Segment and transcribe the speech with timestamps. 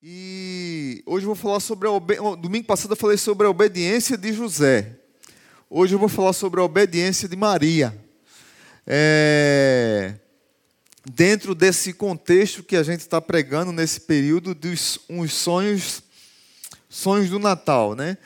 [0.00, 2.14] E hoje eu vou falar sobre a obe...
[2.40, 4.96] domingo passado eu falei sobre a obediência de José.
[5.68, 7.92] Hoje eu vou falar sobre a obediência de Maria.
[8.86, 10.14] É...
[11.04, 16.00] Dentro desse contexto que a gente está pregando nesse período dos uns sonhos,
[16.88, 18.16] sonhos do Natal, né?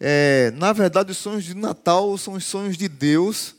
[0.00, 0.50] É...
[0.52, 3.56] Na verdade, os sonhos de Natal são os sonhos de Deus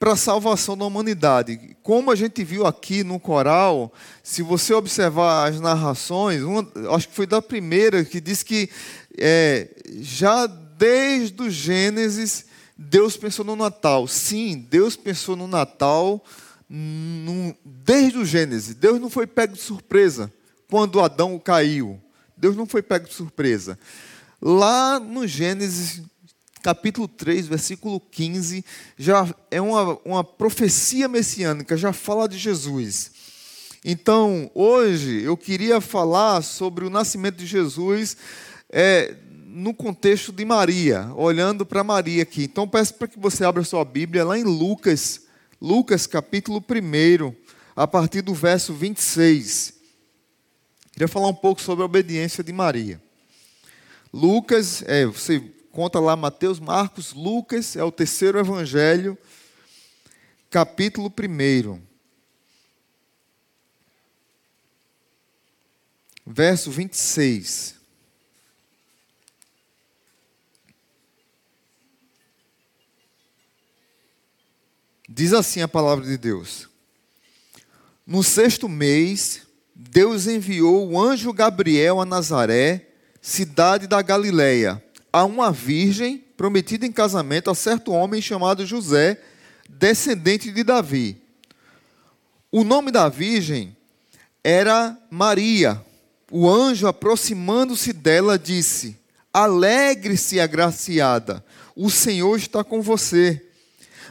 [0.00, 1.76] para a salvação da humanidade.
[1.82, 3.92] Como a gente viu aqui no coral,
[4.22, 6.66] se você observar as narrações, uma,
[6.96, 8.70] acho que foi da primeira que diz que
[9.18, 9.68] é,
[10.00, 14.08] já desde o Gênesis Deus pensou no Natal.
[14.08, 16.24] Sim, Deus pensou no Natal
[17.62, 18.74] desde o Gênesis.
[18.74, 20.32] Deus não foi pego de surpresa
[20.66, 22.00] quando Adão caiu.
[22.34, 23.78] Deus não foi pego de surpresa.
[24.40, 26.00] Lá no Gênesis
[26.62, 28.64] capítulo 3, versículo 15,
[28.96, 33.12] já é uma, uma profecia messiânica, já fala de Jesus.
[33.84, 38.16] Então, hoje eu queria falar sobre o nascimento de Jesus
[38.68, 42.44] é, no contexto de Maria, olhando para Maria aqui.
[42.44, 45.22] Então, peço para que você abra sua Bíblia lá em Lucas,
[45.60, 47.34] Lucas capítulo 1,
[47.74, 49.74] a partir do verso 26.
[50.92, 53.00] Queria falar um pouco sobre a obediência de Maria.
[54.12, 59.16] Lucas, é, você conta lá Mateus, Marcos, Lucas, é o terceiro evangelho,
[60.50, 61.80] capítulo 1.
[66.26, 67.76] Verso 26.
[75.08, 76.68] Diz assim a palavra de Deus:
[78.06, 82.88] No sexto mês, Deus enviou o anjo Gabriel a Nazaré,
[83.20, 89.20] cidade da Galileia a uma virgem prometida em casamento a certo homem chamado José,
[89.68, 91.20] descendente de Davi.
[92.50, 93.76] O nome da virgem
[94.42, 95.80] era Maria.
[96.30, 98.96] O anjo, aproximando-se dela, disse:
[99.32, 101.44] Alegre-se, agraciada,
[101.76, 103.46] o Senhor está com você.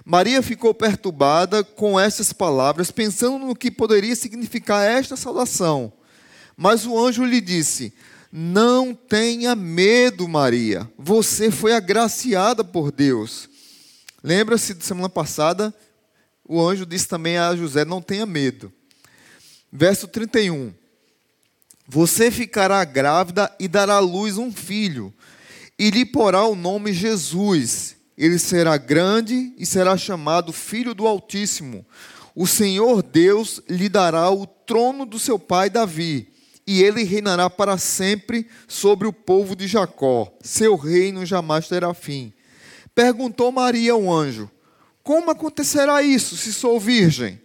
[0.05, 5.91] Maria ficou perturbada com essas palavras, pensando no que poderia significar esta saudação.
[6.55, 7.93] Mas o anjo lhe disse:
[8.31, 10.89] não tenha medo, Maria.
[10.97, 13.49] Você foi agraciada por Deus.
[14.23, 15.73] Lembra-se de semana passada,
[16.47, 18.71] o anjo disse também a José: Não tenha medo.
[19.71, 20.73] Verso 31.
[21.87, 25.11] Você ficará grávida e dará à luz um filho,
[25.77, 27.95] e lhe porá o nome Jesus.
[28.15, 31.85] Ele será grande e será chamado Filho do Altíssimo.
[32.35, 36.28] O Senhor Deus lhe dará o trono do seu pai Davi
[36.71, 40.31] e ele reinará para sempre sobre o povo de Jacó.
[40.39, 42.31] Seu reino jamais terá fim.
[42.93, 44.47] Perguntou Maria ao anjo:
[45.01, 47.41] Como acontecerá isso, se sou virgem?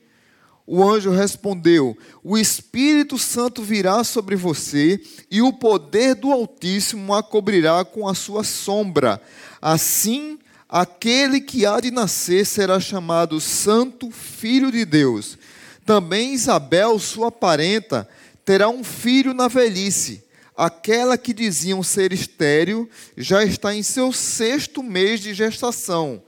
[0.66, 7.22] O anjo respondeu: O Espírito Santo virá sobre você, e o poder do Altíssimo a
[7.22, 9.22] cobrirá com a sua sombra.
[9.58, 15.38] Assim, aquele que há de nascer será chamado Santo Filho de Deus.
[15.86, 18.06] Também Isabel, sua parenta,
[18.44, 20.22] terá um filho na velhice.
[20.56, 26.22] Aquela que diziam ser estéril já está em seu sexto mês de gestação,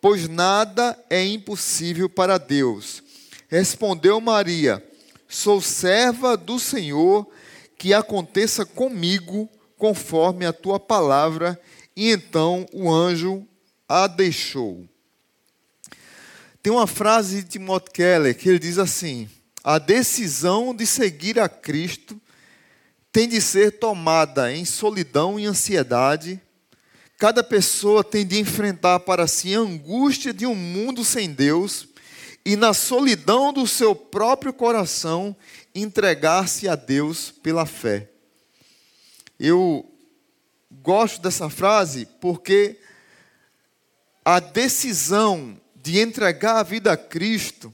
[0.00, 3.02] pois nada é impossível para Deus.
[3.48, 4.84] Respondeu Maria:
[5.28, 7.26] Sou serva do Senhor,
[7.76, 11.60] que aconteça comigo conforme a tua palavra.
[11.96, 13.46] E então o anjo
[13.88, 14.88] a deixou.
[16.62, 19.28] Tem uma frase de Timothy Keller que ele diz assim:
[19.64, 22.20] a decisão de seguir a Cristo
[23.12, 26.40] tem de ser tomada em solidão e ansiedade.
[27.18, 31.88] Cada pessoa tem de enfrentar para si a angústia de um mundo sem Deus
[32.44, 35.36] e, na solidão do seu próprio coração,
[35.74, 38.08] entregar-se a Deus pela fé.
[39.38, 39.88] Eu
[40.82, 42.78] gosto dessa frase porque
[44.24, 47.72] a decisão de entregar a vida a Cristo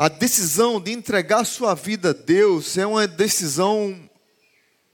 [0.00, 4.08] a decisão de entregar sua vida a Deus é uma decisão,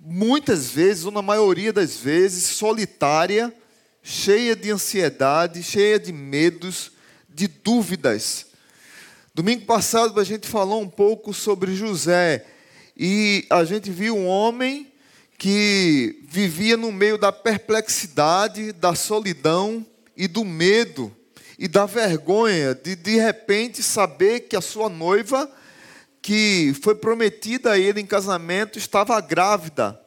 [0.01, 3.55] muitas vezes, ou na maioria das vezes, solitária,
[4.03, 6.91] cheia de ansiedade, cheia de medos,
[7.29, 8.47] de dúvidas.
[9.33, 12.45] Domingo passado a gente falou um pouco sobre José
[12.97, 14.93] e a gente viu um homem
[15.39, 19.87] que vivia no meio da perplexidade, da solidão
[20.17, 21.17] e do medo
[21.59, 25.51] e da vergonha de de repente saber que a sua noiva,
[26.21, 29.99] que foi prometida a ele em casamento, estava grávida.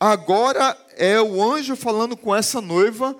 [0.00, 3.16] Agora é o anjo falando com essa noiva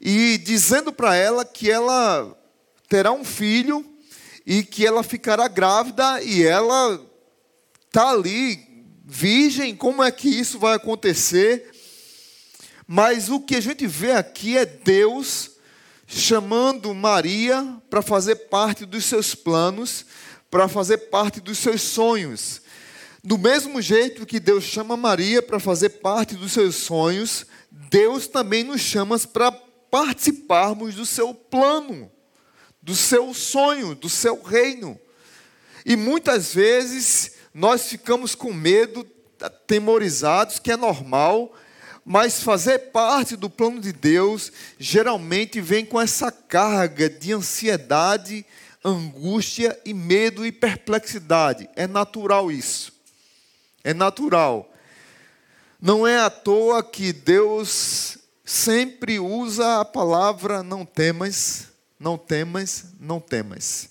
[0.00, 2.36] e dizendo para ela que ela
[2.88, 3.84] terá um filho
[4.46, 7.00] e que ela ficará grávida e ela
[7.86, 8.74] está ali
[9.04, 11.70] virgem, como é que isso vai acontecer?
[12.86, 15.53] Mas o que a gente vê aqui é Deus
[16.06, 20.06] chamando Maria para fazer parte dos seus planos,
[20.50, 22.62] para fazer parte dos seus sonhos.
[23.22, 28.62] Do mesmo jeito que Deus chama Maria para fazer parte dos seus sonhos, Deus também
[28.62, 32.10] nos chama para participarmos do seu plano,
[32.82, 34.98] do seu sonho, do seu reino.
[35.86, 39.04] E muitas vezes nós ficamos com medo,
[39.66, 41.54] temorizados, que é normal,
[42.04, 48.44] mas fazer parte do plano de Deus geralmente vem com essa carga de ansiedade,
[48.84, 51.68] angústia e medo e perplexidade.
[51.74, 52.92] É natural isso.
[53.82, 54.70] É natural.
[55.80, 61.68] Não é à toa que Deus sempre usa a palavra não temas,
[61.98, 63.88] não temas, não temas.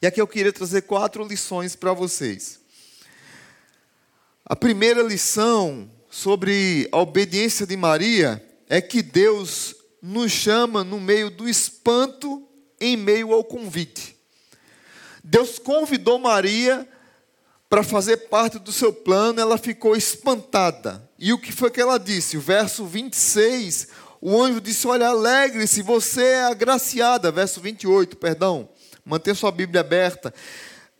[0.00, 2.60] E aqui eu queria trazer quatro lições para vocês.
[4.44, 11.30] A primeira lição sobre a obediência de Maria é que Deus nos chama no meio
[11.30, 12.46] do espanto,
[12.78, 14.14] em meio ao convite.
[15.24, 16.86] Deus convidou Maria
[17.66, 21.02] para fazer parte do seu plano, ela ficou espantada.
[21.18, 22.36] E o que foi que ela disse?
[22.36, 23.88] O verso 26,
[24.20, 27.32] o anjo disse: Olha, alegre-se, você é agraciada.
[27.32, 28.68] Verso 28, perdão.
[29.02, 30.34] Mantenha sua Bíblia aberta.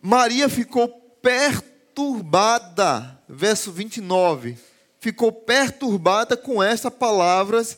[0.01, 0.87] Maria ficou
[1.21, 3.19] perturbada.
[3.29, 4.72] Verso 29
[5.03, 7.77] ficou perturbada com essas palavras,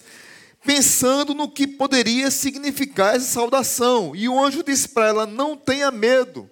[0.63, 4.16] pensando no que poderia significar essa saudação.
[4.16, 6.48] E o anjo disse para ela: Não tenha medo.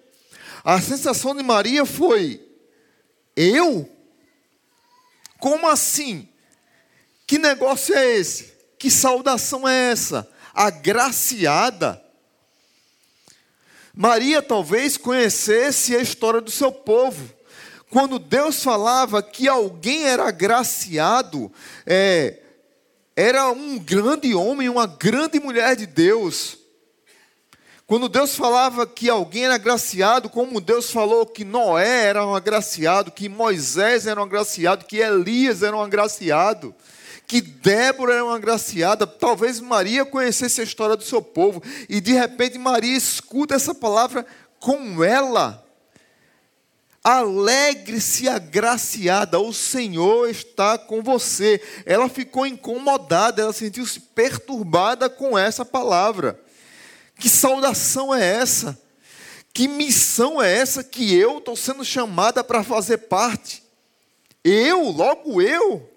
[0.64, 2.44] A sensação de Maria foi:
[3.36, 3.88] Eu?
[5.38, 6.28] Como assim?
[7.24, 8.52] Que negócio é esse?
[8.76, 10.28] Que saudação é essa?
[10.52, 12.02] Agraciada.
[13.94, 17.32] Maria talvez conhecesse a história do seu povo
[17.94, 21.48] quando Deus falava que alguém era agraciado,
[21.86, 22.40] é,
[23.14, 26.58] era um grande homem, uma grande mulher de Deus.
[27.86, 33.12] Quando Deus falava que alguém era agraciado, como Deus falou que Noé era um agraciado,
[33.12, 36.74] que Moisés era um agraciado, que Elias era um agraciado,
[37.28, 42.12] que Débora era uma agraciada, talvez Maria conhecesse a história do seu povo, e de
[42.12, 44.26] repente Maria escuta essa palavra
[44.58, 45.63] com ela.
[47.04, 51.60] Alegre-se, agraciada, o Senhor está com você.
[51.84, 56.40] Ela ficou incomodada, ela sentiu-se perturbada com essa palavra.
[57.18, 58.80] Que saudação é essa?
[59.52, 63.62] Que missão é essa que eu estou sendo chamada para fazer parte?
[64.42, 65.88] Eu, logo eu?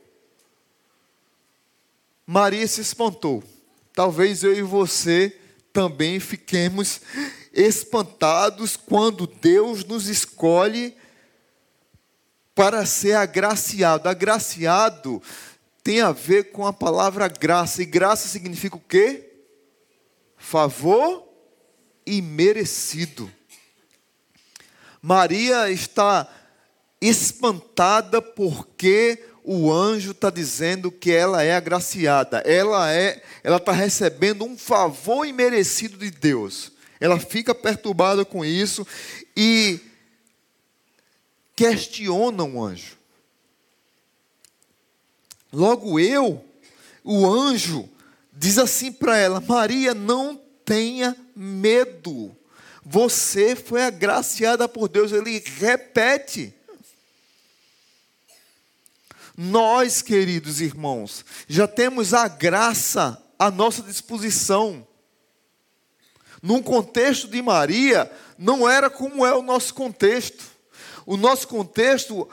[2.26, 3.42] Maria se espantou.
[3.94, 5.36] Talvez eu e você
[5.72, 7.00] também fiquemos
[7.58, 10.96] espantados quando Deus nos escolhe
[12.54, 14.08] para ser agraciado.
[14.08, 15.22] Agraciado
[15.84, 17.82] tem a ver com a palavra graça.
[17.82, 19.32] E graça significa o quê?
[20.38, 21.28] Favor
[22.06, 23.32] e merecido.
[25.02, 26.28] Maria está
[27.02, 32.40] espantada porque o anjo está dizendo que ela é agraciada.
[32.40, 36.77] Ela é, ela está recebendo um favor imerecido de Deus.
[37.00, 38.86] Ela fica perturbada com isso
[39.36, 39.80] e
[41.56, 42.98] questiona o anjo.
[45.52, 46.44] Logo eu,
[47.04, 47.90] o anjo,
[48.34, 52.36] diz assim para ela: Maria, não tenha medo.
[52.84, 55.12] Você foi agraciada por Deus.
[55.12, 56.54] Ele repete.
[59.36, 64.88] Nós, queridos irmãos, já temos a graça à nossa disposição
[66.42, 70.44] num contexto de Maria, não era como é o nosso contexto.
[71.06, 72.28] O nosso contexto,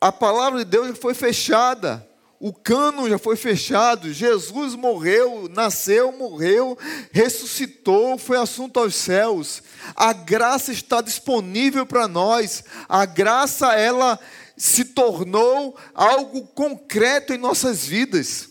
[0.00, 2.06] a palavra de Deus já foi fechada.
[2.42, 6.78] O cano já foi fechado, Jesus morreu, nasceu, morreu,
[7.12, 9.62] ressuscitou, foi assunto aos céus.
[9.94, 12.64] A graça está disponível para nós.
[12.88, 14.18] A graça ela
[14.56, 18.49] se tornou algo concreto em nossas vidas.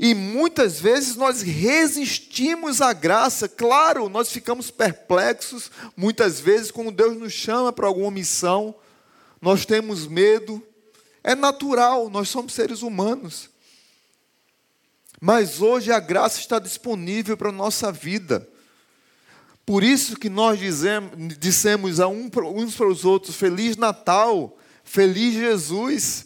[0.00, 7.16] E muitas vezes nós resistimos à graça, claro, nós ficamos perplexos, muitas vezes, quando Deus
[7.16, 8.74] nos chama para alguma missão,
[9.40, 10.62] nós temos medo,
[11.22, 13.50] é natural, nós somos seres humanos.
[15.20, 18.46] Mas hoje a graça está disponível para a nossa vida.
[19.64, 26.25] Por isso que nós dizemos, dissemos a uns para os outros: Feliz Natal, Feliz Jesus.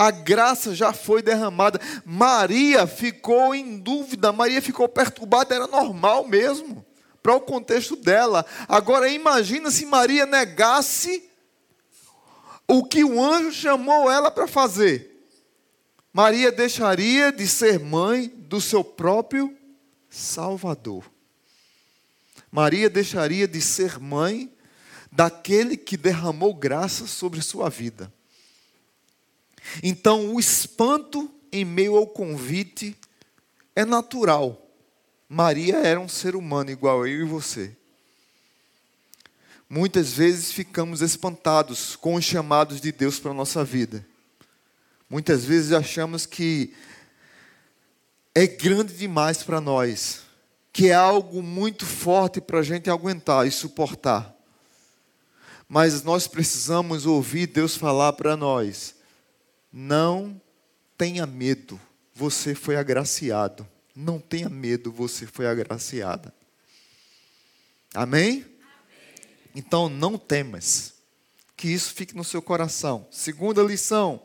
[0.00, 1.78] A graça já foi derramada.
[2.06, 6.82] Maria ficou em dúvida, Maria ficou perturbada, era normal mesmo,
[7.22, 8.46] para o contexto dela.
[8.66, 11.30] Agora imagina se Maria negasse
[12.66, 15.22] o que o anjo chamou ela para fazer.
[16.14, 19.54] Maria deixaria de ser mãe do seu próprio
[20.08, 21.04] Salvador.
[22.50, 24.50] Maria deixaria de ser mãe
[25.12, 28.10] daquele que derramou graça sobre sua vida.
[29.82, 32.96] Então, o espanto em meio ao convite
[33.74, 34.70] é natural.
[35.28, 37.76] Maria era um ser humano igual eu e você.
[39.68, 44.04] Muitas vezes ficamos espantados com os chamados de Deus para a nossa vida.
[45.08, 46.74] Muitas vezes achamos que
[48.34, 50.22] é grande demais para nós,
[50.72, 54.34] que é algo muito forte para a gente aguentar e suportar.
[55.68, 58.96] Mas nós precisamos ouvir Deus falar para nós:
[59.72, 60.40] não
[60.96, 61.80] tenha medo,
[62.14, 63.66] você foi agraciado.
[63.94, 66.34] Não tenha medo, você foi agraciada.
[67.94, 68.46] Amém?
[69.54, 70.94] Então não temas,
[71.56, 73.06] que isso fique no seu coração.
[73.10, 74.22] Segunda lição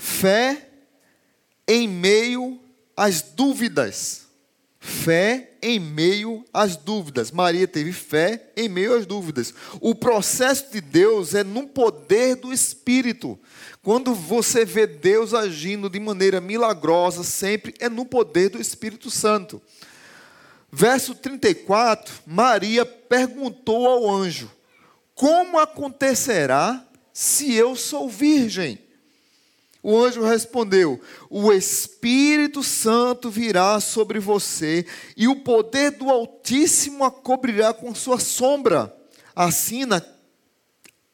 [0.00, 0.66] Fé
[1.68, 2.58] em meio
[2.96, 4.22] às dúvidas.
[4.80, 7.30] Fé em meio às dúvidas.
[7.30, 9.52] Maria teve fé em meio às dúvidas.
[9.78, 13.38] O processo de Deus é no poder do Espírito.
[13.82, 19.60] Quando você vê Deus agindo de maneira milagrosa, sempre é no poder do Espírito Santo.
[20.70, 24.50] Verso 34, Maria perguntou ao anjo:
[25.14, 28.78] Como acontecerá se eu sou virgem?
[29.82, 34.84] O anjo respondeu: O Espírito Santo virá sobre você,
[35.16, 38.94] e o poder do Altíssimo a cobrirá com sua sombra.
[39.34, 40.02] Assim, na,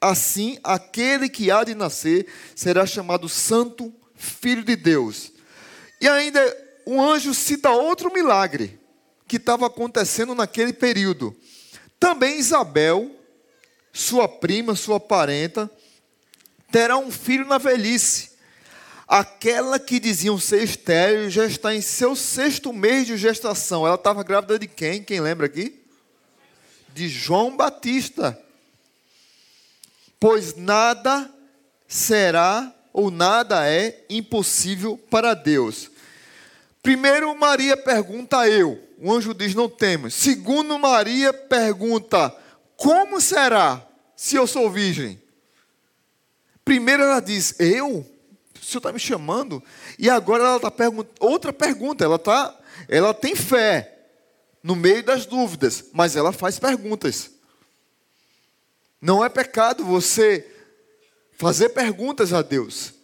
[0.01, 5.33] assim, aquele que há de nascer será chamado Santo Filho de Deus.
[6.01, 6.41] E ainda
[6.85, 8.79] o anjo cita outro milagre
[9.27, 11.35] que estava acontecendo naquele período.
[11.99, 13.11] Também Isabel,
[13.93, 15.71] sua prima, sua parenta,
[16.71, 18.37] terá um filho na velhice
[19.07, 23.87] Aquela que diziam ser estéreo já está em seu sexto mês de gestação.
[23.87, 25.03] Ela estava grávida de quem?
[25.03, 25.81] Quem lembra aqui?
[26.93, 28.37] De João Batista.
[30.19, 31.31] Pois nada
[31.87, 35.91] será ou nada é impossível para Deus.
[36.83, 38.83] Primeiro, Maria pergunta eu.
[38.99, 40.15] O anjo diz: Não temos.
[40.15, 42.35] Segundo, Maria pergunta:
[42.77, 45.21] Como será se eu sou virgem?
[46.65, 48.07] Primeiro, ela diz: Eu?
[48.61, 49.63] o senhor está me chamando?
[49.97, 52.53] E agora ela está perguntando, outra pergunta, ela, tá,
[52.89, 54.09] ela tem fé
[54.61, 57.31] no meio das dúvidas, mas ela faz perguntas.
[59.01, 60.47] Não é pecado você
[61.37, 62.95] fazer perguntas a Deus.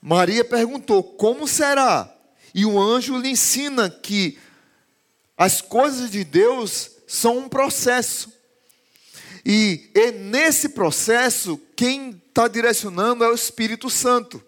[0.00, 2.12] Maria perguntou: como será?
[2.54, 4.38] E o anjo lhe ensina que
[5.36, 8.32] as coisas de Deus são um processo.
[9.44, 14.42] E, e nesse processo, quem está direcionando é o Espírito Santo.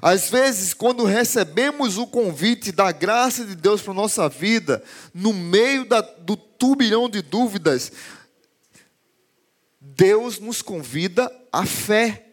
[0.00, 4.82] Às vezes, quando recebemos o convite da graça de Deus para a nossa vida,
[5.12, 7.92] no meio da, do turbilhão de dúvidas,
[9.98, 12.24] Deus nos convida à fé.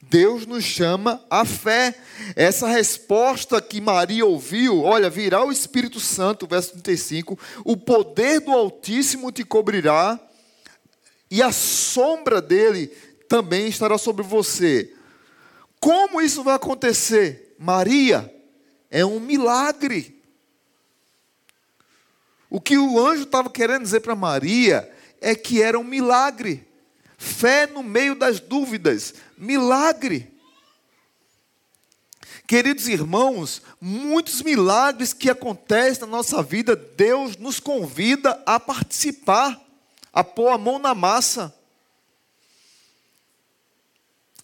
[0.00, 1.98] Deus nos chama à fé.
[2.36, 8.52] Essa resposta que Maria ouviu, olha, virá o Espírito Santo, verso 35, o poder do
[8.52, 10.20] Altíssimo te cobrirá,
[11.28, 12.86] e a sombra dele
[13.28, 14.94] também estará sobre você.
[15.80, 17.56] Como isso vai acontecer?
[17.58, 18.32] Maria,
[18.92, 20.22] é um milagre.
[22.48, 24.93] O que o anjo estava querendo dizer para Maria
[25.24, 26.68] é que era um milagre.
[27.16, 30.30] Fé no meio das dúvidas, milagre.
[32.46, 39.58] Queridos irmãos, muitos milagres que acontecem na nossa vida, Deus nos convida a participar,
[40.12, 41.54] a pôr a mão na massa.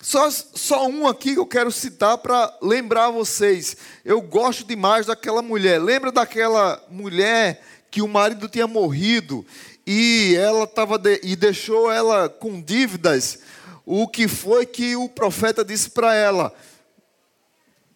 [0.01, 3.77] Só, só um aqui que eu quero citar para lembrar vocês.
[4.03, 5.79] Eu gosto demais daquela mulher.
[5.79, 9.45] Lembra daquela mulher que o marido tinha morrido
[9.93, 13.41] e ela tava de, e deixou ela com dívidas?
[13.85, 16.55] O que foi que o profeta disse para ela?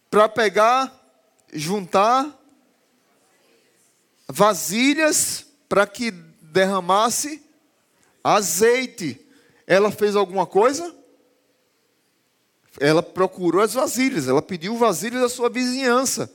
[0.09, 0.93] Para pegar,
[1.53, 2.37] juntar
[4.27, 7.41] vasilhas para que derramasse
[8.21, 9.25] azeite.
[9.65, 10.93] Ela fez alguma coisa?
[12.77, 16.29] ela procurou as vasilhas, ela pediu vasilhas da sua vizinhança.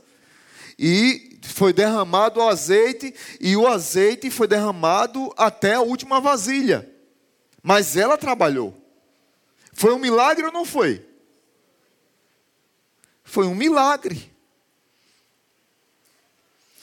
[0.78, 6.88] E foi derramado o azeite, e o azeite foi derramado até a última vasilha.
[7.62, 8.74] Mas ela trabalhou.
[9.72, 11.06] Foi um milagre ou não foi?
[13.24, 14.30] Foi um milagre.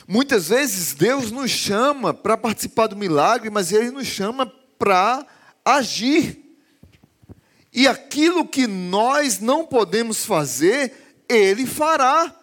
[0.07, 4.45] Muitas vezes Deus nos chama para participar do milagre, mas Ele nos chama
[4.79, 5.25] para
[5.65, 6.43] agir.
[7.73, 12.33] E aquilo que nós não podemos fazer, ele fará,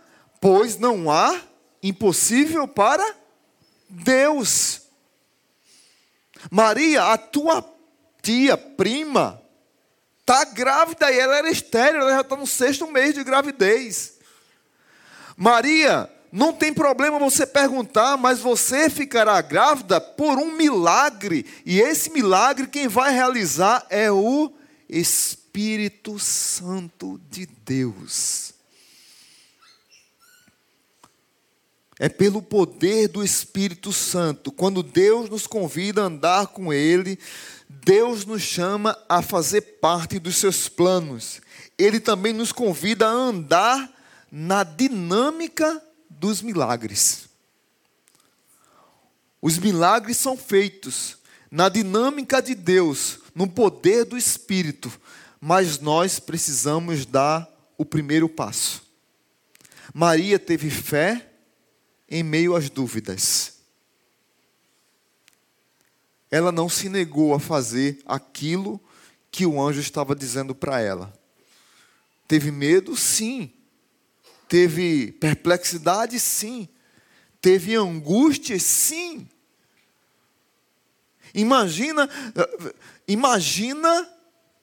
[0.41, 1.41] pois não há
[1.85, 3.05] impossível para
[3.89, 4.81] Deus.
[6.51, 7.63] Maria, a tua
[8.23, 9.41] tia, prima,
[10.21, 14.15] está grávida e ela era estéril, ela já está no sexto mês de gravidez.
[15.37, 22.11] Maria, não tem problema você perguntar, mas você ficará grávida por um milagre, e esse
[22.11, 24.51] milagre quem vai realizar é o
[24.89, 28.54] Espírito Santo de Deus.
[32.05, 34.53] É pelo poder do Espírito Santo.
[34.53, 37.19] Quando Deus nos convida a andar com Ele,
[37.67, 41.41] Deus nos chama a fazer parte dos seus planos.
[41.79, 43.91] Ele também nos convida a andar
[44.31, 47.27] na dinâmica dos milagres.
[49.41, 51.17] Os milagres são feitos
[51.51, 54.93] na dinâmica de Deus, no poder do Espírito,
[55.41, 58.83] mas nós precisamos dar o primeiro passo.
[59.95, 61.31] Maria teve fé
[62.09, 63.55] em meio às dúvidas.
[66.31, 68.81] Ela não se negou a fazer aquilo
[69.31, 71.13] que o anjo estava dizendo para ela.
[72.27, 72.97] Teve medo?
[72.97, 73.53] Sim.
[74.49, 76.19] Teve perplexidade?
[76.19, 76.69] Sim.
[77.41, 78.59] Teve angústia?
[78.59, 79.29] Sim.
[81.35, 82.09] Imagina,
[83.07, 84.09] imagina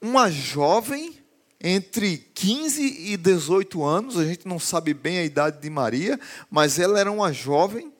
[0.00, 1.21] uma jovem
[1.62, 6.18] entre 15 e 18 anos, a gente não sabe bem a idade de Maria,
[6.50, 7.92] mas ela era uma jovem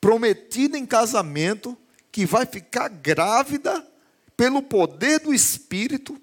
[0.00, 1.76] prometida em casamento
[2.12, 3.84] que vai ficar grávida
[4.36, 6.20] pelo poder do Espírito.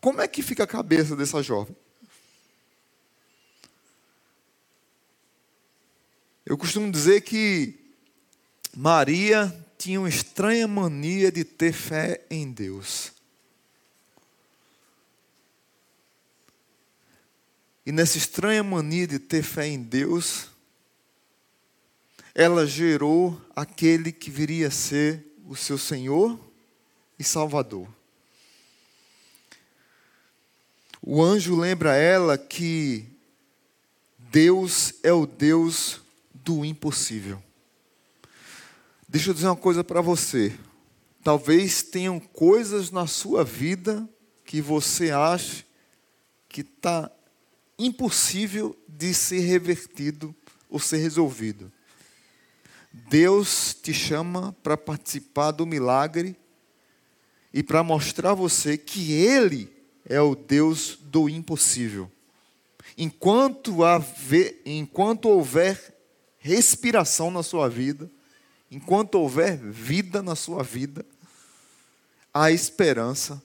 [0.00, 1.76] Como é que fica a cabeça dessa jovem?
[6.46, 7.78] Eu costumo dizer que
[8.76, 13.12] Maria tinha uma estranha mania de ter fé em Deus.
[17.90, 20.46] E nessa estranha mania de ter fé em Deus,
[22.32, 26.38] ela gerou aquele que viria a ser o seu Senhor
[27.18, 27.88] e Salvador.
[31.02, 33.08] O anjo lembra ela que
[34.16, 36.00] Deus é o Deus
[36.32, 37.42] do impossível.
[39.08, 40.56] Deixa eu dizer uma coisa para você.
[41.24, 44.08] Talvez tenham coisas na sua vida
[44.44, 45.64] que você acha
[46.48, 47.10] que está
[47.80, 50.34] impossível de ser revertido
[50.68, 51.72] ou ser resolvido.
[52.92, 56.36] Deus te chama para participar do milagre
[57.52, 59.72] e para mostrar a você que Ele
[60.04, 62.10] é o Deus do impossível.
[62.98, 65.96] Enquanto, haver, enquanto houver
[66.38, 68.10] respiração na sua vida,
[68.70, 71.04] enquanto houver vida na sua vida,
[72.32, 73.42] há esperança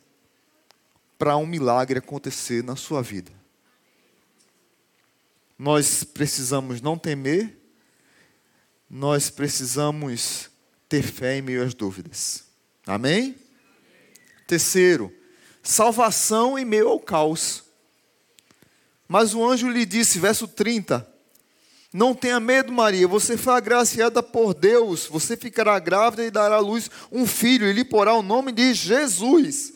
[1.17, 3.35] para um milagre acontecer na sua vida.
[5.58, 7.58] Nós precisamos não temer,
[8.89, 10.50] nós precisamos
[10.88, 12.44] ter fé em meio às dúvidas.
[12.86, 13.36] Amém?
[14.48, 15.12] Terceiro,
[15.63, 17.63] salvação em meio ao caos.
[19.08, 21.08] Mas o anjo lhe disse, verso 30,
[21.91, 26.60] não tenha medo, Maria, você foi agraciada por Deus, você ficará grávida e dará à
[26.60, 29.74] luz um filho, e lhe porá o nome de Jesus.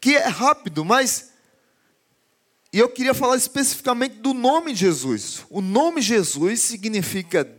[0.00, 1.32] Que é rápido, mas
[2.76, 5.46] e eu queria falar especificamente do nome Jesus.
[5.48, 7.50] O nome Jesus significa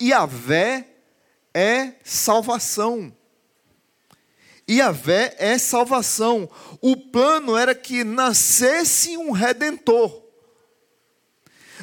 [0.00, 0.88] Iavé
[1.52, 3.14] é salvação.
[4.66, 6.48] Iavé é salvação.
[6.80, 10.22] O plano era que nascesse um redentor.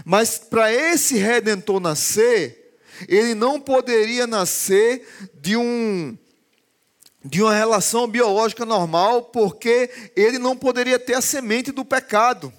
[0.03, 2.75] Mas para esse redentor nascer,
[3.07, 6.17] ele não poderia nascer de um
[7.23, 12.51] de uma relação biológica normal, porque ele não poderia ter a semente do pecado.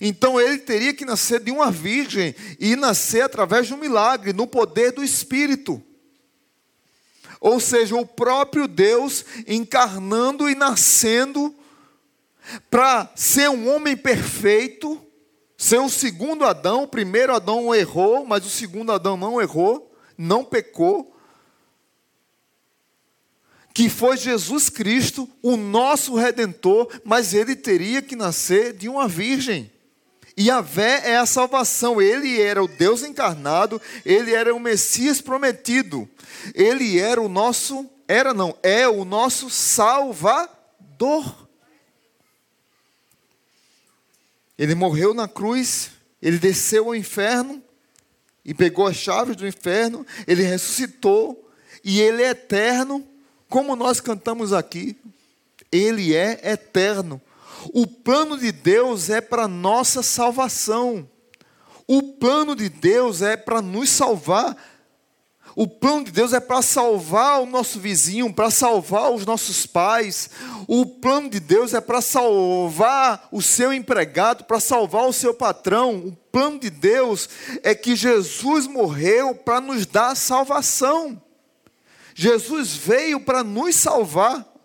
[0.00, 4.46] Então ele teria que nascer de uma virgem e nascer através de um milagre, no
[4.46, 5.82] poder do Espírito.
[7.40, 11.54] Ou seja, o próprio Deus encarnando e nascendo
[12.70, 15.00] para ser um homem perfeito,
[15.56, 16.84] ser o segundo Adão.
[16.84, 21.14] O primeiro Adão errou, mas o segundo Adão não errou, não pecou.
[23.74, 29.70] Que foi Jesus Cristo, o nosso redentor, mas ele teria que nascer de uma virgem.
[30.36, 32.00] E a Vé é a salvação.
[32.00, 36.08] Ele era o Deus encarnado, ele era o Messias prometido.
[36.54, 41.48] Ele era o nosso, era não, é o nosso Salvador.
[44.58, 47.62] Ele morreu na cruz, ele desceu ao inferno
[48.44, 51.50] e pegou as chaves do inferno, ele ressuscitou
[51.82, 53.06] e ele é eterno,
[53.48, 54.96] como nós cantamos aqui.
[55.70, 57.20] ele é eterno.
[57.72, 61.08] O plano de Deus é para nossa salvação.
[61.86, 64.56] O plano de Deus é para nos salvar.
[65.54, 70.28] O plano de Deus é para salvar o nosso vizinho, para salvar os nossos pais.
[70.66, 75.96] O plano de Deus é para salvar o seu empregado, para salvar o seu patrão.
[75.96, 77.28] O plano de Deus
[77.62, 81.22] é que Jesus morreu para nos dar salvação.
[82.14, 84.55] Jesus veio para nos salvar.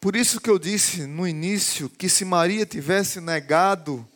[0.00, 4.08] Por isso que eu disse no início que se Maria tivesse negado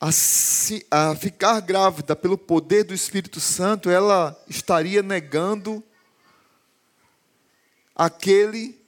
[0.00, 5.84] a, se, a ficar grávida pelo poder do Espírito Santo, ela estaria negando
[7.94, 8.80] aquele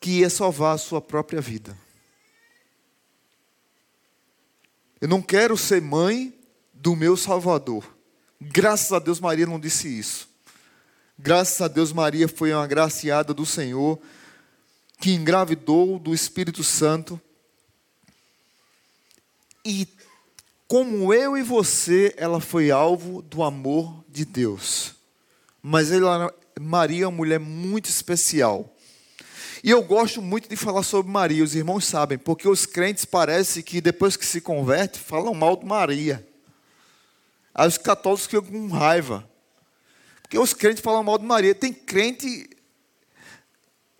[0.00, 1.78] que ia salvar a sua própria vida.
[5.00, 6.36] Eu não quero ser mãe
[6.72, 7.96] do meu Salvador.
[8.40, 10.29] Graças a Deus, Maria não disse isso.
[11.22, 14.00] Graças a Deus, Maria foi uma agraciada do Senhor,
[14.98, 17.20] que engravidou do Espírito Santo.
[19.62, 19.86] E,
[20.66, 24.94] como eu e você, ela foi alvo do amor de Deus.
[25.62, 28.74] Mas ela, Maria é uma mulher muito especial.
[29.62, 33.62] E eu gosto muito de falar sobre Maria, os irmãos sabem, porque os crentes parece
[33.62, 36.26] que depois que se converte, falam mal de Maria.
[37.54, 39.29] Aí os católicos ficam com raiva.
[40.30, 41.52] Porque os crentes falam mal de Maria.
[41.56, 42.48] Tem crente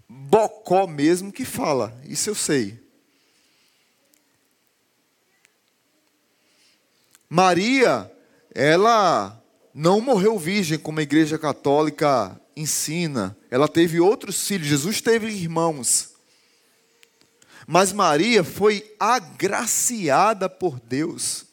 [0.09, 1.93] bocó mesmo que fala.
[2.05, 2.79] Isso eu sei.
[7.29, 8.09] Maria,
[8.55, 9.43] ela
[9.75, 13.37] não morreu virgem, como a igreja católica ensina.
[13.51, 14.69] Ela teve outros filhos.
[14.69, 16.11] Jesus teve irmãos.
[17.67, 21.47] Mas Maria foi agraciada por Deus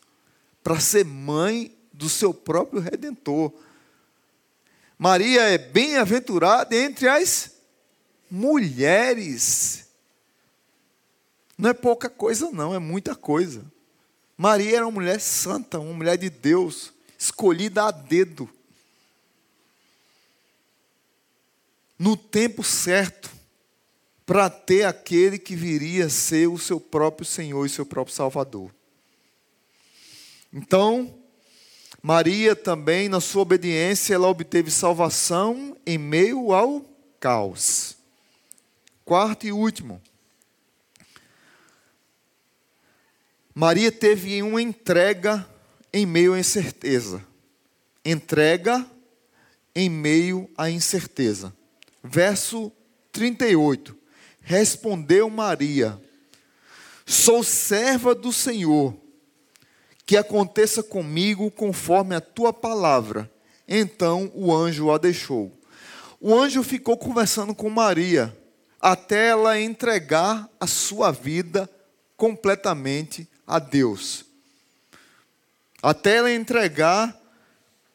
[0.62, 3.52] para ser mãe do seu próprio redentor.
[4.98, 7.52] Maria é bem-aventurada entre as
[8.30, 9.88] mulheres.
[11.58, 13.64] Não é pouca coisa, não, é muita coisa.
[14.36, 18.50] Maria era uma mulher santa, uma mulher de Deus, escolhida a dedo.
[21.98, 23.32] No tempo certo,
[24.26, 28.72] para ter aquele que viria a ser o seu próprio Senhor e seu próprio Salvador.
[30.54, 31.18] Então,
[32.08, 36.86] Maria também, na sua obediência, ela obteve salvação em meio ao
[37.20, 37.98] caos.
[39.04, 40.02] Quarto e último.
[43.54, 45.46] Maria teve uma entrega
[45.92, 47.22] em meio à incerteza.
[48.06, 48.90] Entrega
[49.76, 51.54] em meio à incerteza.
[52.02, 52.72] Verso
[53.12, 53.94] 38.
[54.40, 56.02] Respondeu Maria:
[57.06, 58.96] Sou serva do Senhor
[60.08, 63.30] que aconteça comigo conforme a tua palavra.
[63.68, 65.52] Então o anjo a deixou.
[66.22, 68.36] O anjo ficou conversando com Maria,
[68.80, 71.70] até ela entregar a sua vida
[72.16, 74.24] completamente a Deus.
[75.84, 77.16] Até ela entregar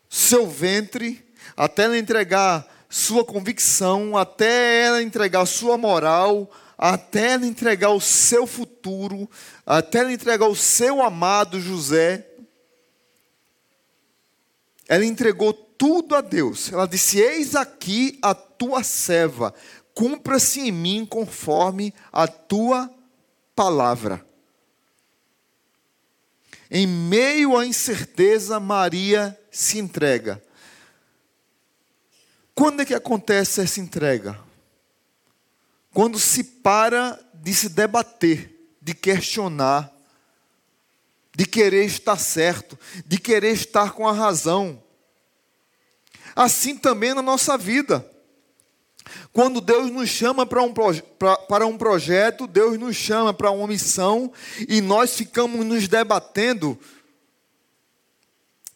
[0.09, 1.25] seu ventre,
[1.57, 6.51] até ela entregar sua convicção, até ela entregar sua moral,
[6.85, 9.31] até ela entregar o seu futuro,
[9.65, 12.27] até ela entregar o seu amado José.
[14.89, 16.73] Ela entregou tudo a Deus.
[16.73, 19.55] Ela disse: Eis aqui a tua serva,
[19.95, 22.93] cumpra-se em mim conforme a tua
[23.55, 24.27] palavra.
[26.69, 30.43] Em meio à incerteza, Maria se entrega.
[32.57, 34.37] Quando é que acontece essa entrega?
[35.93, 38.51] Quando se para de se debater,
[38.81, 39.93] de questionar,
[41.35, 44.83] de querer estar certo, de querer estar com a razão.
[46.35, 48.09] Assim também na nossa vida.
[49.33, 50.73] Quando Deus nos chama para um,
[51.49, 54.33] para um projeto, Deus nos chama para uma missão
[54.69, 56.79] e nós ficamos nos debatendo.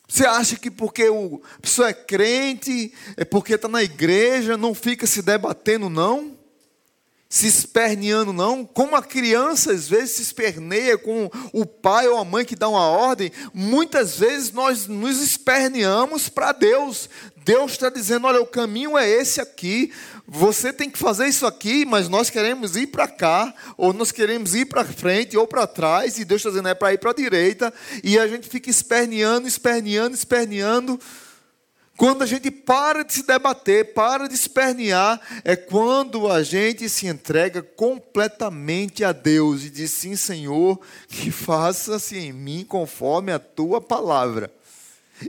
[0.08, 4.74] Você acha que porque o, a pessoa é crente, é porque está na igreja, não
[4.74, 6.36] fica se debatendo, não?
[7.36, 8.64] Se esperneando, não.
[8.64, 12.66] Como a criança às vezes se esperneia com o pai ou a mãe que dá
[12.66, 17.10] uma ordem, muitas vezes nós nos esperneamos para Deus.
[17.44, 19.92] Deus está dizendo: olha, o caminho é esse aqui,
[20.26, 24.54] você tem que fazer isso aqui, mas nós queremos ir para cá, ou nós queremos
[24.54, 27.14] ir para frente ou para trás, e Deus está dizendo: é para ir para a
[27.14, 27.72] direita,
[28.02, 30.98] e a gente fica esperneando, esperneando, esperneando
[31.96, 37.06] quando a gente para de se debater, para de espernear, é quando a gente se
[37.06, 40.78] entrega completamente a Deus e diz: Sim, Senhor,
[41.08, 44.52] que faça-se em mim conforme a tua palavra.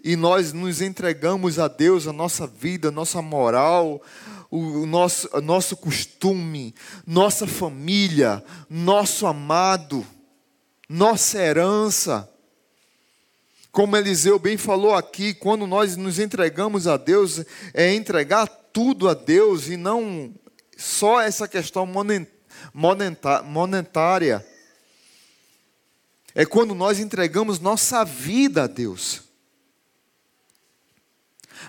[0.03, 4.01] e nós nos entregamos a Deus, a nossa vida, a nossa moral,
[4.51, 6.75] o nosso, o nosso costume,
[7.05, 10.05] nossa família, nosso amado,
[10.89, 12.29] nossa herança.
[13.77, 19.13] Como Eliseu bem falou aqui, quando nós nos entregamos a Deus, é entregar tudo a
[19.13, 20.33] Deus e não
[20.75, 21.87] só essa questão
[23.45, 24.43] monetária.
[26.33, 29.21] É quando nós entregamos nossa vida a Deus.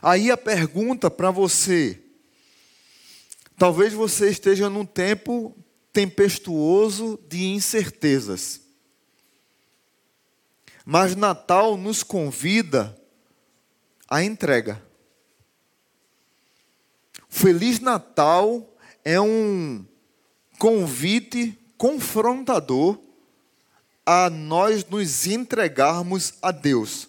[0.01, 2.03] Aí a pergunta para você:
[3.59, 5.55] talvez você esteja num tempo
[5.93, 8.68] tempestuoso de incertezas.
[10.91, 12.99] Mas Natal nos convida
[14.09, 14.83] à entrega.
[17.29, 18.67] Feliz Natal
[19.05, 19.85] é um
[20.59, 22.99] convite confrontador
[24.07, 27.07] a nós nos entregarmos a Deus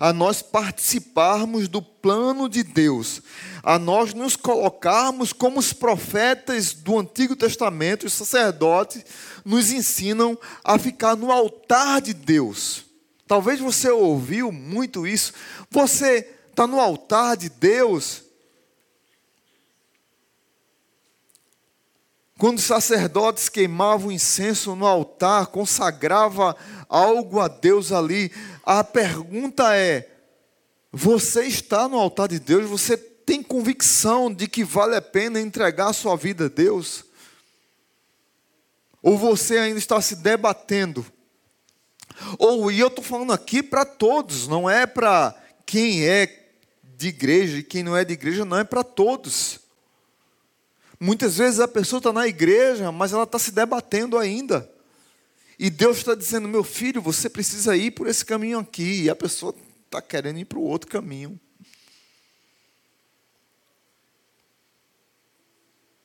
[0.00, 3.22] a nós participarmos do plano de Deus,
[3.62, 9.04] a nós nos colocarmos como os profetas do Antigo Testamento, os sacerdotes,
[9.44, 12.85] nos ensinam a ficar no altar de Deus.
[13.26, 15.32] Talvez você ouviu muito isso.
[15.70, 18.22] Você está no altar de Deus.
[22.38, 26.54] Quando os sacerdotes queimavam incenso no altar, consagrava
[26.88, 28.30] algo a Deus ali,
[28.62, 30.08] a pergunta é:
[30.92, 32.68] você está no altar de Deus?
[32.68, 37.04] Você tem convicção de que vale a pena entregar a sua vida a Deus?
[39.02, 41.04] Ou você ainda está se debatendo?
[42.38, 46.50] Ou, e eu estou falando aqui para todos, não é para quem é
[46.96, 49.60] de igreja e quem não é de igreja, não é para todos.
[50.98, 54.70] Muitas vezes a pessoa está na igreja, mas ela está se debatendo ainda.
[55.58, 59.02] E Deus está dizendo: meu filho, você precisa ir por esse caminho aqui.
[59.02, 61.38] E a pessoa está querendo ir para o outro caminho.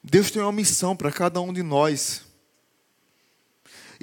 [0.04, 2.24] Deus tem uma missão para cada um de nós.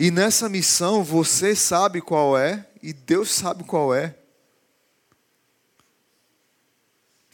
[0.01, 4.17] E nessa missão você sabe qual é e Deus sabe qual é.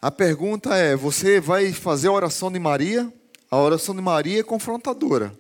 [0.01, 3.13] A pergunta é: você vai fazer a oração de Maria?
[3.51, 5.39] A oração de Maria é confrontadora.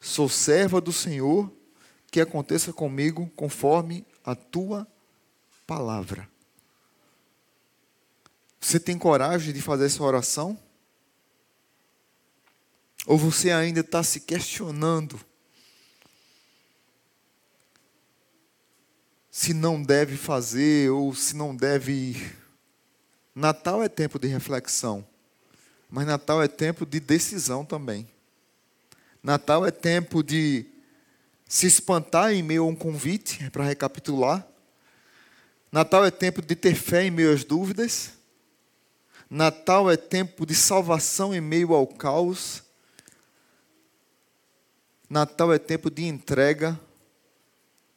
[0.00, 1.52] Sou serva do Senhor,
[2.10, 4.88] que aconteça comigo conforme a tua
[5.66, 6.26] palavra.
[8.58, 10.58] Você tem coragem de fazer essa oração?
[13.06, 15.20] Ou você ainda está se questionando
[19.36, 22.38] se não deve fazer ou se não deve ir?
[23.34, 25.04] Natal é tempo de reflexão,
[25.90, 28.08] mas Natal é tempo de decisão também.
[29.20, 30.64] Natal é tempo de
[31.48, 34.46] se espantar em meio a um convite, é para recapitular.
[35.72, 38.12] Natal é tempo de ter fé em meio às dúvidas.
[39.28, 42.62] Natal é tempo de salvação em meio ao caos.
[45.10, 46.78] Natal é tempo de entrega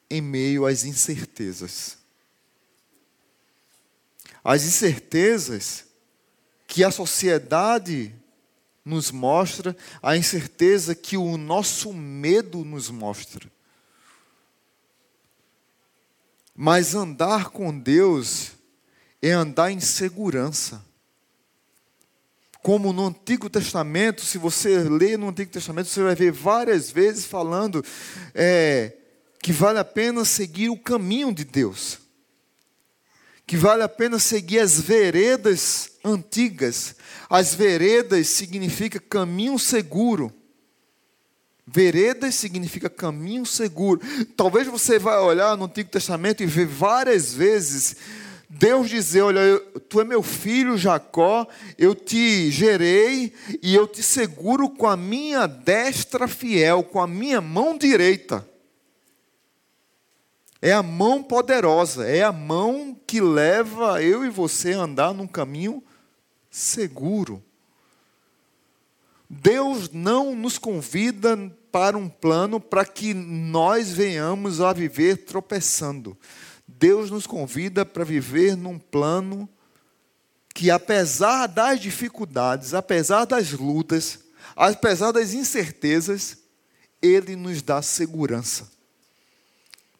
[0.10, 1.98] em meio às incertezas.
[4.44, 5.86] As incertezas
[6.66, 8.14] que a sociedade
[8.84, 13.52] nos mostra, a incerteza que o nosso medo nos mostra.
[16.56, 18.54] Mas andar com Deus
[19.22, 20.84] é andar em segurança.
[22.64, 27.26] Como no Antigo Testamento, se você lê no Antigo Testamento, você vai ver várias vezes
[27.26, 27.84] falando
[28.34, 28.94] é,
[29.42, 32.00] que vale a pena seguir o caminho de Deus
[33.48, 36.96] que vale a pena seguir as veredas antigas.
[37.30, 40.34] As veredas significa caminho seguro.
[41.66, 44.02] Veredas significa caminho seguro.
[44.36, 47.96] Talvez você vá olhar no Antigo Testamento e ver várias vezes
[48.50, 51.48] Deus dizer: Olha, tu é meu filho Jacó,
[51.78, 57.40] eu te gerei e eu te seguro com a minha destra fiel, com a minha
[57.40, 58.46] mão direita.
[60.62, 65.28] É a mão poderosa, é a mão que leva eu e você a andar num
[65.28, 65.84] caminho
[66.50, 67.44] seguro.
[69.30, 71.38] Deus não nos convida
[71.72, 76.18] para um plano para que nós venhamos a viver tropeçando.
[76.68, 79.48] Deus nos convida para viver num plano
[80.56, 84.20] que, apesar das dificuldades, apesar das lutas,
[84.56, 86.38] apesar das incertezas,
[87.02, 88.77] Ele nos dá segurança.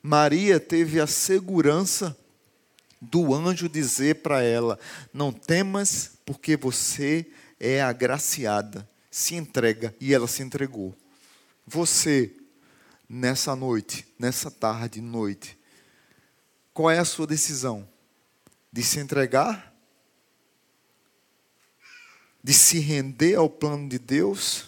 [0.02, 2.18] Maria teve a segurança
[3.02, 4.80] do anjo dizer para ela:
[5.14, 7.26] Não temas, porque você
[7.60, 8.88] é agraciada.
[9.10, 9.96] Se entrega.
[10.00, 10.96] E ela se entregou.
[11.66, 12.36] Você,
[13.10, 15.58] nessa noite, nessa tarde, noite,
[16.74, 17.88] qual é a sua decisão?
[18.78, 19.74] de se entregar,
[22.44, 24.66] de se render ao plano de Deus,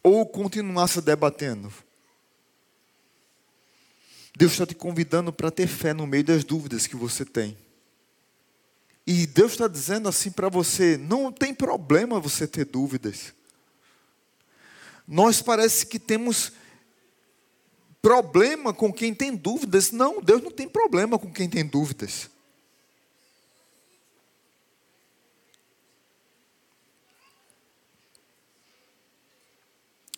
[0.00, 1.72] ou continuar se debatendo?
[4.36, 7.56] Deus está te convidando para ter fé no meio das dúvidas que você tem.
[9.06, 13.32] E Deus está dizendo assim para você: não tem problema você ter dúvidas.
[15.08, 16.52] Nós parece que temos
[18.02, 19.90] problema com quem tem dúvidas.
[19.90, 22.28] Não, Deus não tem problema com quem tem dúvidas.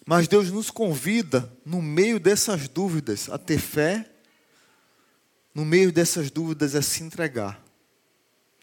[0.09, 4.11] Mas Deus nos convida, no meio dessas dúvidas, a ter fé,
[5.55, 7.63] no meio dessas dúvidas, a se entregar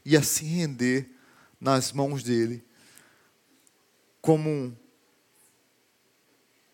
[0.03, 1.08] e a se render
[1.62, 2.65] nas mãos dEle,
[4.19, 4.75] como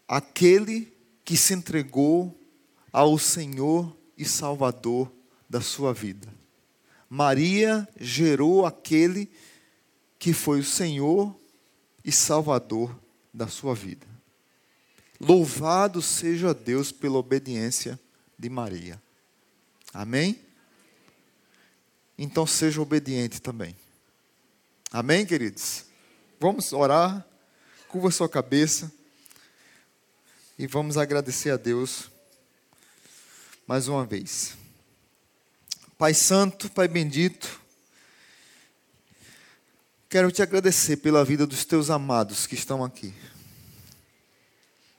[0.07, 0.93] aquele
[1.25, 2.33] que se entregou
[2.93, 5.11] ao Senhor e Salvador
[5.49, 6.33] da sua vida.
[7.09, 9.29] Maria gerou aquele
[10.17, 11.37] que foi o Senhor
[12.05, 12.97] e Salvador
[13.33, 14.10] da sua vida.
[15.23, 17.99] Louvado seja Deus pela obediência
[18.39, 18.99] de Maria.
[19.93, 20.41] Amém?
[22.17, 23.75] Então seja obediente também.
[24.91, 25.85] Amém, queridos?
[26.39, 27.23] Vamos orar,
[27.87, 28.91] curva sua cabeça
[30.57, 32.09] e vamos agradecer a Deus
[33.67, 34.57] mais uma vez.
[35.99, 37.61] Pai Santo, Pai Bendito,
[40.09, 43.13] quero te agradecer pela vida dos teus amados que estão aqui.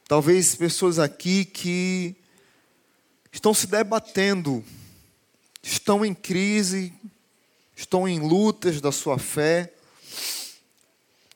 [0.08, 2.14] Talvez pessoas aqui que
[3.32, 4.62] estão se debatendo,
[5.62, 6.92] estão em crise,
[7.74, 9.72] estão em lutas da sua fé,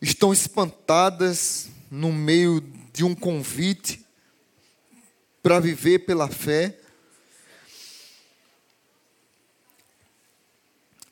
[0.01, 2.61] estão espantadas no meio
[2.93, 4.05] de um convite
[5.43, 6.79] para viver pela fé.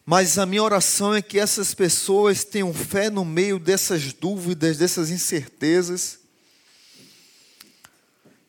[0.05, 5.09] Mas a minha oração é que essas pessoas tenham fé no meio dessas dúvidas, dessas
[5.09, 6.24] incertezas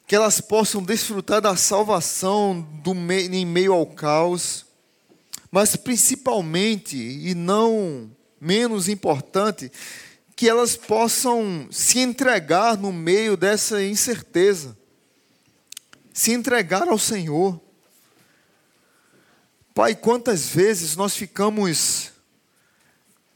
[0.07, 4.65] que elas possam desfrutar da salvação do em meio ao caos,
[5.51, 9.71] mas principalmente e não menos importante,
[10.35, 14.77] que elas possam se entregar no meio dessa incerteza,
[16.13, 17.59] se entregar ao Senhor.
[19.73, 22.11] Pai, quantas vezes nós ficamos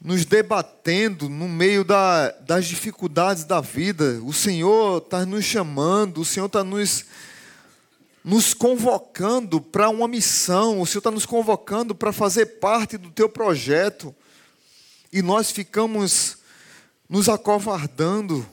[0.02, 4.20] nos debatendo no meio da, das dificuldades da vida.
[4.24, 7.04] O Senhor está nos chamando, o Senhor está nos,
[8.24, 13.28] nos convocando para uma missão, o Senhor está nos convocando para fazer parte do teu
[13.28, 14.14] projeto.
[15.12, 16.38] E nós ficamos
[17.06, 18.48] nos acovardando.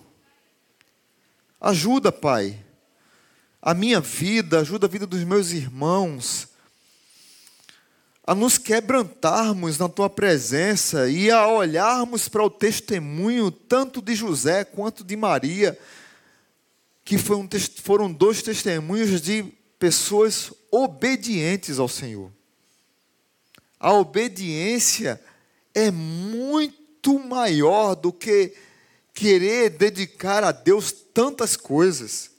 [1.61, 2.59] Ajuda, Pai,
[3.61, 6.56] a minha vida, ajuda a vida dos meus irmãos
[8.27, 14.65] a nos quebrantarmos na tua presença e a olharmos para o testemunho tanto de José
[14.65, 15.79] quanto de Maria,
[17.05, 19.43] que foram dois testemunhos de
[19.79, 22.29] pessoas obedientes ao Senhor.
[23.79, 25.21] A obediência
[25.73, 28.53] é muito maior do que
[29.13, 32.29] querer dedicar a Deus tantas coisas.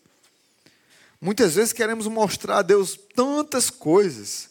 [1.19, 4.48] Muitas vezes queremos mostrar a Deus tantas coisas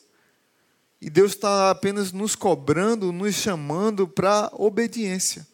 [1.00, 5.48] e Deus está apenas nos cobrando, nos chamando para obediência.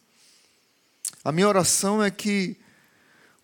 [1.22, 2.56] A minha oração é que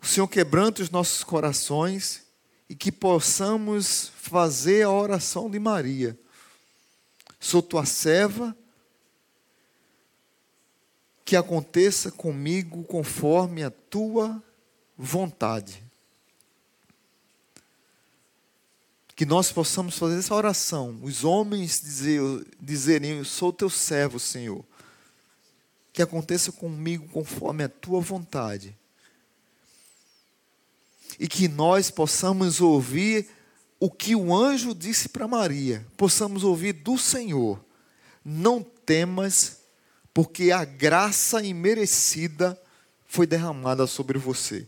[0.03, 2.23] o Senhor quebrante os nossos corações
[2.69, 6.19] e que possamos fazer a oração de Maria.
[7.39, 8.57] Sou tua serva,
[11.25, 14.43] que aconteça comigo conforme a tua
[14.97, 15.90] vontade.
[19.21, 22.23] Que nós possamos fazer essa oração, os homens dizer,
[22.59, 24.65] dizerem: Eu sou teu servo, Senhor.
[25.93, 28.75] Que aconteça comigo conforme a tua vontade.
[31.19, 33.29] E que nós possamos ouvir
[33.79, 37.63] o que o anjo disse para Maria, possamos ouvir do Senhor:
[38.25, 39.59] Não temas,
[40.15, 42.59] porque a graça imerecida
[43.07, 44.67] foi derramada sobre você.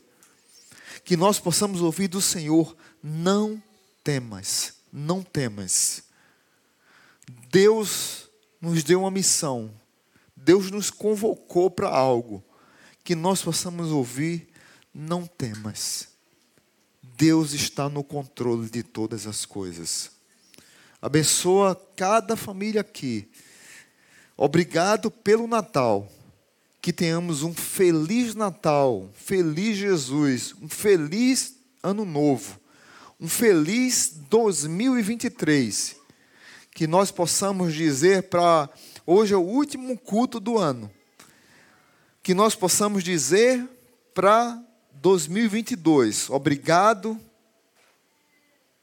[1.03, 3.71] Que nós possamos ouvir do Senhor: Não temas
[4.03, 6.05] temas, não temas.
[7.50, 8.28] Deus
[8.61, 9.72] nos deu uma missão,
[10.36, 12.42] Deus nos convocou para algo,
[13.05, 14.48] que nós possamos ouvir,
[14.94, 16.09] não temas.
[17.16, 20.11] Deus está no controle de todas as coisas.
[21.00, 23.28] Abençoa cada família aqui.
[24.36, 26.11] Obrigado pelo Natal.
[26.80, 32.61] Que tenhamos um feliz Natal, feliz Jesus, um feliz Ano Novo
[33.22, 35.94] um feliz 2023.
[36.74, 38.68] que nós possamos dizer para
[39.06, 40.90] hoje é o último culto do ano.
[42.20, 43.68] Que nós possamos dizer
[44.12, 44.60] para
[44.94, 47.20] 2022, obrigado.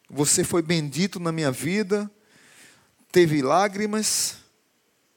[0.09, 2.09] Você foi bendito na minha vida.
[3.11, 4.37] Teve lágrimas,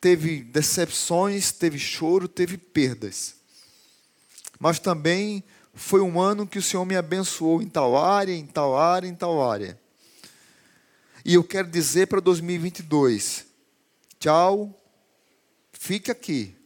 [0.01, 3.37] teve decepções, teve choro, teve perdas.
[4.59, 5.45] Mas também
[5.75, 9.15] foi um ano que o Senhor me abençoou em tal área, em tal área, em
[9.15, 9.81] tal área.
[11.25, 13.47] E eu quero dizer para 2022:
[14.19, 14.77] tchau,
[15.73, 16.57] fique aqui.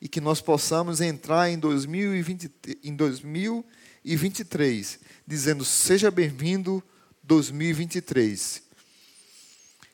[0.00, 2.50] E que nós possamos entrar em, 2020,
[2.82, 6.82] em 2023 dizendo: seja bem-vindo
[7.22, 8.62] 2023.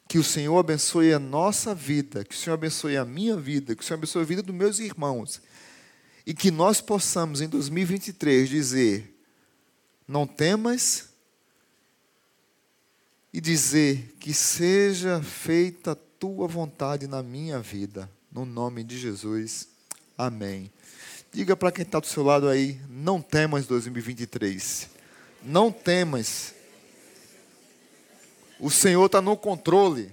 [0.09, 3.83] Que o Senhor abençoe a nossa vida, que o Senhor abençoe a minha vida, que
[3.83, 5.43] o Senhor abençoe a vida dos meus irmãos.
[6.29, 9.19] E que nós possamos em 2023 dizer:
[10.07, 11.09] não temas,
[13.33, 19.69] e dizer que seja feita a tua vontade na minha vida, no nome de Jesus.
[20.19, 20.71] Amém.
[21.33, 24.91] Diga para quem está do seu lado aí: não temas 2023.
[25.43, 26.53] Não temas.
[28.61, 30.13] O Senhor está no controle.